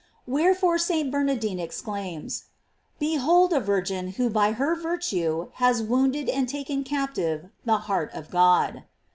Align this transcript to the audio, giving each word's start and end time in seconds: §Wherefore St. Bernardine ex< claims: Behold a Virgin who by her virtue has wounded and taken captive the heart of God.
§Wherefore 0.25 0.79
St. 0.79 1.11
Bernardine 1.11 1.59
ex< 1.59 1.79
claims: 1.79 2.45
Behold 2.97 3.53
a 3.53 3.59
Virgin 3.59 4.13
who 4.13 4.31
by 4.31 4.53
her 4.53 4.73
virtue 4.73 5.49
has 5.61 5.83
wounded 5.83 6.27
and 6.27 6.49
taken 6.49 6.83
captive 6.83 7.49
the 7.65 7.77
heart 7.85 8.09
of 8.15 8.31
God. 8.31 8.85